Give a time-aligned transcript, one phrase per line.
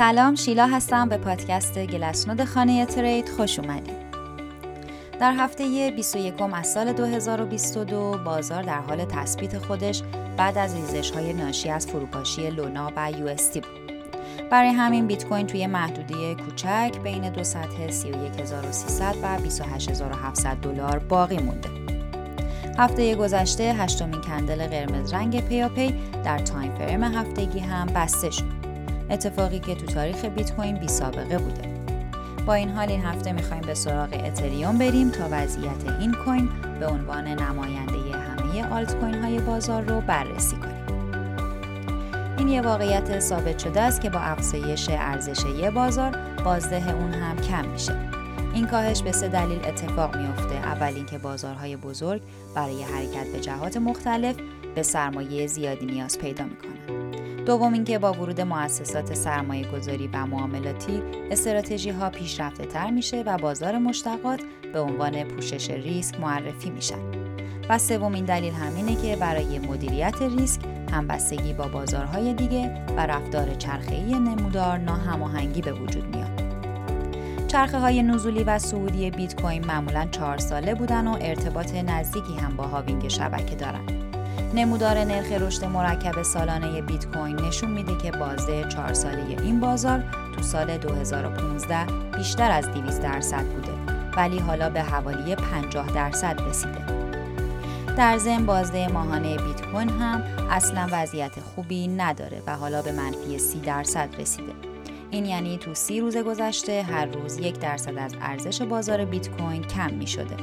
[0.00, 3.96] سلام شیلا هستم به پادکست گلسنود خانه ترید خوش اومدید.
[5.20, 10.02] در هفته 21 از سال 2022 بازار در حال تثبیت خودش
[10.36, 13.92] بعد از ریزش های ناشی از فروپاشی لونا و یو بود.
[14.50, 21.38] برای همین بیت کوین توی محدوده کوچک بین دو سطح 31300 و 28700 دلار باقی
[21.38, 21.70] مونده.
[22.78, 28.59] هفته گذشته هشتمین کندل قرمز رنگ پیاپی در time frame هفتگی هم بسته شد.
[29.10, 31.62] اتفاقی که تو تاریخ بیت کوین بی سابقه بوده.
[32.46, 36.48] با این حال این هفته می‌خوایم به سراغ اتریوم بریم تا وضعیت این coin
[36.80, 40.80] به عنوان نماینده همه آلت کوین های بازار رو بررسی کنیم.
[42.38, 47.36] این یه واقعیت ثابت شده است که با افزایش ارزش یه بازار بازده اون هم
[47.36, 47.96] کم میشه.
[48.54, 50.54] این کاهش به سه دلیل اتفاق میافته.
[50.54, 52.22] اول اینکه بازارهای بزرگ
[52.54, 54.36] برای حرکت به جهات مختلف
[54.74, 57.09] به سرمایه زیادی نیاز پیدا می‌کنن.
[57.50, 63.38] دوم اینکه با ورود مؤسسات سرمایه گذاری و معاملاتی استراتژی ها پیشرفته تر میشه و
[63.38, 64.40] بازار مشتقات
[64.72, 66.98] به عنوان پوشش ریسک معرفی میشن.
[67.68, 70.60] و سومین دلیل همینه که برای مدیریت ریسک
[70.92, 76.42] همبستگی با بازارهای دیگه و رفتار چرخه‌ای نمودار ناهماهنگی به وجود میاد.
[77.48, 82.56] چرخه های نزولی و صعودی بیت کوین معمولا چهار ساله بودن و ارتباط نزدیکی هم
[82.56, 83.99] با هاوینگ شبکه دارن.
[84.54, 90.04] نمودار نرخ رشد مرکب سالانه بیت کوین نشون میده که بازده چهار ساله این بازار
[90.36, 93.72] تو سال 2015 بیشتر از 200 درصد بوده
[94.16, 96.84] ولی حالا به حوالی 50 درصد رسیده.
[97.96, 103.38] در ضمن بازده ماهانه بیت کوین هم اصلا وضعیت خوبی نداره و حالا به منفی
[103.38, 104.52] 30 درصد رسیده.
[105.10, 109.62] این یعنی تو سی روز گذشته هر روز یک درصد از ارزش بازار بیت کوین
[109.62, 110.36] کم می شده.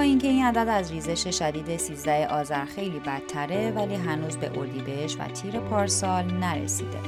[0.00, 5.24] اینکه این عدد از ریزش شدید 13 آذر خیلی بدتره ولی هنوز به اردیبهشت و
[5.24, 6.98] تیر پارسال نرسیده.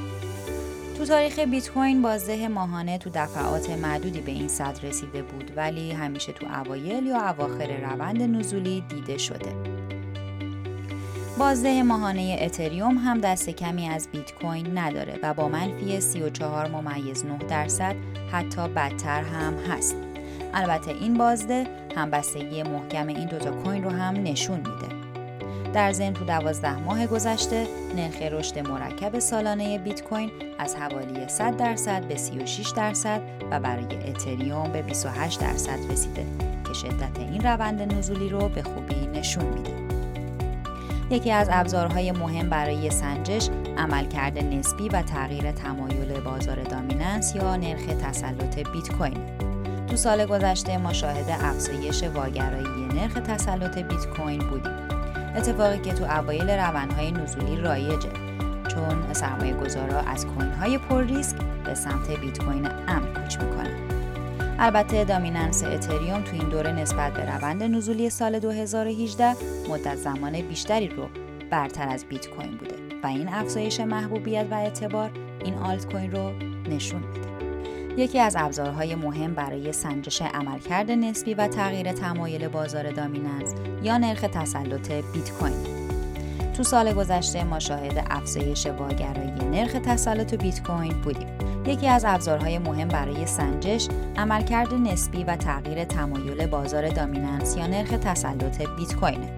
[0.97, 5.91] تو تاریخ بیت کوین بازده ماهانه تو دفعات معدودی به این صد رسیده بود ولی
[5.91, 9.53] همیشه تو اوایل یا اواخر روند نزولی دیده شده.
[11.37, 17.25] بازده ماهانه اتریوم هم دست کمی از بیت کوین نداره و با منفی 34 ممیز
[17.25, 17.95] 9 درصد
[18.31, 19.95] حتی بدتر هم هست.
[20.53, 24.99] البته این بازده همبستگی محکم این دوتا کوین رو هم نشون میده.
[25.73, 31.57] در ضمن تو دوازده ماه گذشته نرخ رشد مرکب سالانه بیت کوین از حوالی 100
[31.57, 36.25] درصد به 36 درصد و برای اتریوم به 28 درصد رسیده
[36.67, 39.73] که شدت این روند نزولی رو به خوبی نشون میده.
[41.11, 47.85] یکی از ابزارهای مهم برای سنجش عملکرد نسبی و تغییر تمایل بازار دامیننس یا نرخ
[47.85, 49.48] تسلط بیت کوین
[49.89, 54.71] تو سال گذشته ما شاهد افزایش واگرایی نرخ تسلط بیت کوین بودیم.
[55.35, 58.09] اتفاقی که تو اوایل روندهای نزولی رایجه
[58.67, 61.35] چون سرمایه گذارا از کوین های پر ریسک
[61.65, 63.75] به سمت بیت کوین امن کوچ می‌کنن.
[64.59, 69.35] البته دامیننس اتریوم تو این دوره نسبت به روند نزولی سال 2018
[69.69, 71.09] مدت زمان بیشتری رو
[71.51, 75.11] برتر از بیت کوین بوده و این افزایش محبوبیت و اعتبار
[75.45, 76.31] این آلت کوین رو
[76.69, 77.28] نشون میده.
[77.97, 84.21] یکی از ابزارهای مهم برای سنجش عملکرد نسبی و تغییر تمایل بازار دامیننس یا نرخ
[84.21, 85.79] تسلط بیت کوین
[86.59, 91.27] تو سال گذشته ما شاهد افزایش واگرایی نرخ تسلط بیت کوین بودیم.
[91.65, 97.89] یکی از ابزارهای مهم برای سنجش عملکرد نسبی و تغییر تمایل بازار دامیننس یا نرخ
[97.89, 99.29] تسلط بیت کوین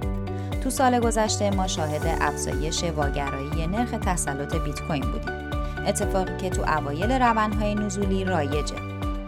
[0.63, 5.40] تو سال گذشته ما شاهد افزایش واگرایی نرخ تسلط بیت کوین بودیم.
[5.87, 8.75] اتفاقی که تو اوایل روندهای نزولی رایجه.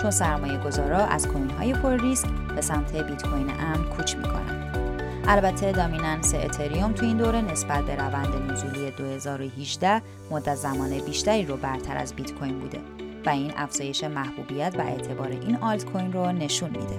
[0.02, 4.44] چون سرمایه گذارا از کوین های پر ریسک به سمت بیت کوین امن کوچ می‌کنن.
[5.28, 11.58] البته دامیننس اتریوم تو این دوره نسبت به روند نزولی 2018 مدت زمان بیشتری رو
[11.58, 12.80] برتر از بیت کوین بوده
[13.26, 16.98] و این افزایش محبوبیت و اعتبار این آلت کوین رو نشون میده.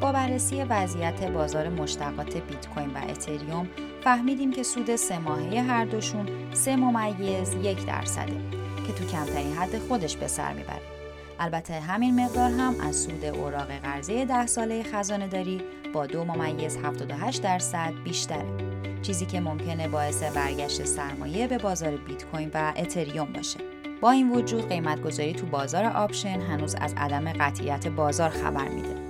[0.00, 3.68] با بررسی وضعیت بازار مشتقات بیت کوین و اتریوم
[4.04, 8.55] فهمیدیم که سود سه ماهه هر دوشون سه ممیز یک درصده.
[8.86, 10.82] که تو کمترین حد خودش به سر می‌بره.
[11.40, 15.62] البته همین مقدار هم از سود اوراق قرضه ده ساله خزانه داری
[15.92, 18.46] با دو ممیز 78 درصد بیشتره.
[19.02, 23.58] چیزی که ممکنه باعث برگشت سرمایه به بازار بیت کوین و اتریوم باشه.
[24.00, 29.05] با این وجود قیمت گذاری تو بازار option هنوز از عدم قطعیت بازار خبر میده.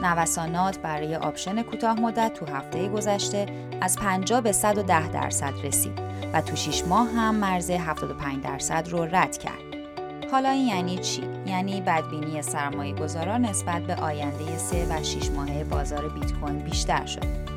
[0.00, 3.46] نوسانات برای option کوتاه مدت تو هفته گذشته
[3.80, 5.98] از 50 به 110 درصد رسید
[6.32, 9.74] و تو 6 ماه هم مرز 75 درصد رو رد کرد.
[10.32, 15.64] حالا این یعنی چی؟ یعنی بدبینی سرمایه گذاران نسبت به آینده 3 و 6 ماهه
[15.64, 17.54] بازار بیت کوین بیشتر شد.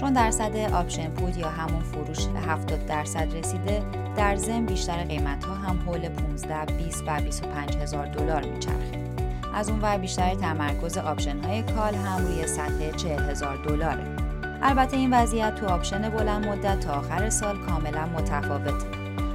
[0.00, 3.82] چون درصد option put یا همون فروش 70 درصد رسیده
[4.16, 9.09] در ضمن بیشتر قیمت ها هم حول 15 20 و 25 هزار دلار میچرخه
[9.54, 14.16] از اون ور بیشتر تمرکز option های call هم روی سطح 40 هزار دلاره
[14.62, 18.86] البته این وضعیت تو option بلند مدت تا آخر سال کاملا متفاوته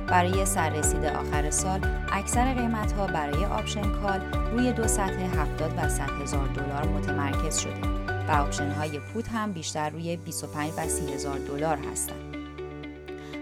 [0.07, 1.79] برای سررسید آخر سال
[2.11, 4.19] اکثر قیمت ها برای option call
[4.51, 7.87] روی دو سطح 70 و 100 هزار دلار متمرکز شده
[8.27, 12.24] و option های put هم بیشتر روی 25 و 30 هزار دلار هستند.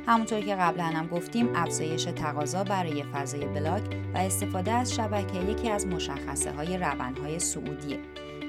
[0.08, 3.82] همونطور که قبلا هم گفتیم افزایش تقاضا برای فضای block
[4.14, 8.00] و استفاده از شبکه یکی از مشخصه های روندهای سعودیه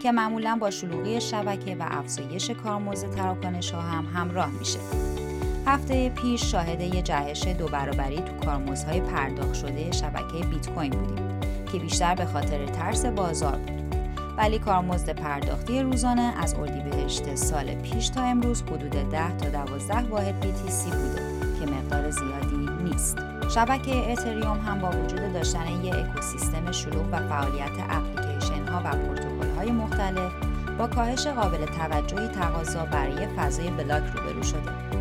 [0.03, 4.79] که معمولا با شلوغی شبکه و افزایش کارمزد تراکنش ها هم همراه میشه.
[5.67, 11.41] هفته پیش شاهد یه جهش دو برابری تو کارمزدهای پرداخت شده شبکه بیت کوین بودیم
[11.73, 13.85] که بیشتر به خاطر ترس بازار بود.
[14.37, 20.35] ولی کارمزد پرداختی روزانه از اردیبهشت سال پیش تا امروز حدود 10 تا 12 واحد
[20.43, 21.34] BTC بوده
[21.85, 23.19] مقدار زیادی نیست.
[23.55, 29.57] شبکه اتریوم هم با وجود داشتن یک اکوسیستم شلوغ و فعالیت اپلیکیشن ها و پروتکل
[29.57, 30.33] های مختلف
[30.79, 34.95] با کاهش قابل توجهی تقاضا برای فضای block روبرو شده.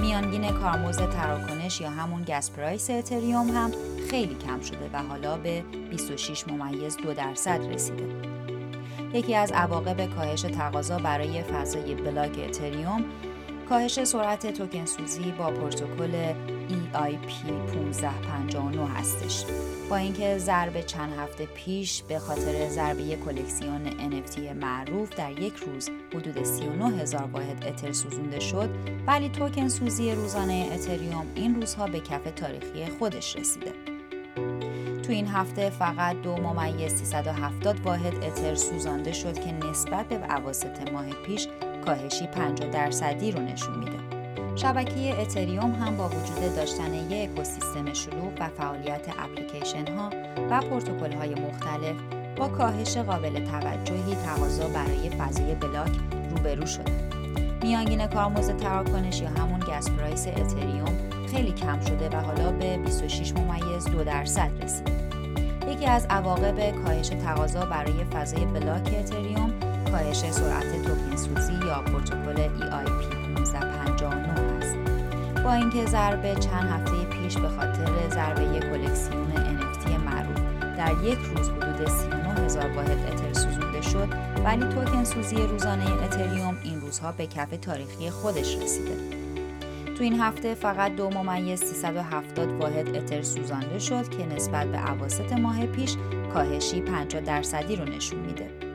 [0.00, 3.70] میانگین کارمزد تراکنش یا همون gas price اتریوم هم
[4.10, 8.04] خیلی کم شده و حالا به 26 ممیز دو درصد رسیده.
[9.14, 13.04] یکی از عواقب کاهش تقاضا برای فضای block اتریوم
[13.70, 16.32] کاهش سرعت توکن سوزی با پروتکل
[16.68, 19.44] EIP 1559 هستش.
[19.90, 25.90] با اینکه ضرب چند هفته پیش به خاطر ضربه کلکسیون NFT معروف در یک روز
[26.14, 28.70] حدود 39 هزار واحد اتر سوزونده شد
[29.06, 33.72] ولی توکن سوزی روزانه اتریوم این روزها به کف تاریخی خودش رسیده.
[35.02, 40.92] تو این هفته فقط دو ممیز 370 واحد اتر سوزانده شد که نسبت به اواسط
[40.92, 41.48] ماه پیش
[41.80, 43.98] کاهشی 50 درصدی رو نشون میده.
[44.56, 50.10] شبکه اتریوم هم با وجود داشتن یک اکوسیستم شلوغ و فعالیت اپلیکیشن ها
[50.50, 51.96] و پروتکل های مختلف
[52.36, 55.92] با کاهش قابل توجهی تقاضا برای فضای block
[56.30, 56.92] روبرو شده.
[57.62, 60.98] میانگین کارمزد تراکنش یا همون gas price اتریوم
[61.30, 64.90] خیلی کم شده و حالا به 26 ممیز دو درصد رسید.
[65.68, 69.49] یکی از عواقب کاهش تقاضا برای فضای block اتریوم
[69.90, 74.76] کاهش سرعت توکن سوزی یا پروتکل EIP 1559 است.
[75.44, 80.38] با اینکه ضربه چند هفته پیش به خاطر ضربه کلکسیون NFT معروف
[80.78, 84.08] در یک روز حدود 39 هزار واحد اتر سوزونده شد
[84.44, 89.20] ولی توکن سوزی روزانه اتریوم این روزها به کف تاریخی خودش رسیده.
[89.98, 95.32] تو این هفته فقط دو ممیز 370 واحد اتر سوزانده شد که نسبت به عواست
[95.32, 95.96] ماه پیش
[96.34, 98.69] کاهشی 50 درصدی رو نشون میده.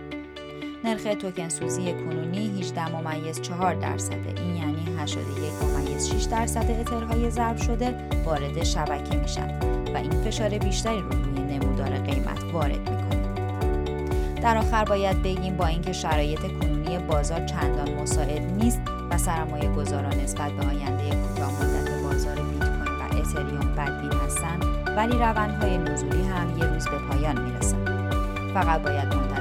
[0.86, 7.30] نرخ توکن سوزی کنونی 18 ممیز 4 درصده این یعنی 81 ممیز 6 درصد اترهای
[7.30, 9.60] ضرب شده وارد شبکه میشن
[9.94, 14.42] و این فشار بیشتری رو روی نمودار قیمت وارد می‌کنه.
[14.42, 20.14] در آخر باید بگیم با اینکه شرایط کنونی بازار چندان مساعد نیست و سرمایه گذاران
[20.14, 24.66] نسبت به آینده کوتاه مدت بازار بیت کوین و اتریوم بدبین هستند
[24.98, 27.86] ولی روندهای نزولی هم یه روز به پایان می‌رسن
[28.54, 29.35] فقط باید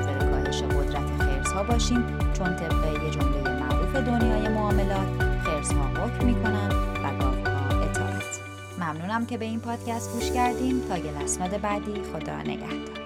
[1.69, 6.69] باشیم چون طبق یه جمله معروف دنیای معاملات خرس ها حکم می‌کنن
[7.05, 8.41] و گاوها اطاعت.
[8.79, 10.81] ممنونم که به این پادکست گوش کردیم.
[10.89, 13.05] تا گلسمت بعدی خدا نگهدار.